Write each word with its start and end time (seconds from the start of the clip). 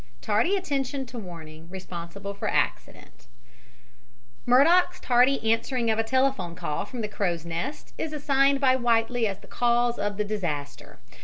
TARDY 0.19 0.55
ATTENTION 0.57 1.05
TO 1.05 1.19
WARNING 1.19 1.69
RESPONSIBLE 1.69 2.33
FOR 2.33 2.47
ACCIDENT 2.47 3.27
Murdock's 4.47 4.99
tardy 4.99 5.51
answering 5.53 5.91
of 5.91 5.99
a 5.99 6.03
telephone 6.03 6.55
call 6.55 6.85
from 6.85 7.01
the 7.01 7.07
crow's 7.07 7.45
nest 7.45 7.93
is 7.99 8.11
assigned 8.11 8.59
by 8.59 8.75
Whiteley 8.75 9.27
as 9.27 9.37
the 9.41 9.45
cause 9.47 9.99
of 9.99 10.17
the 10.17 10.23
disaster. 10.25 10.97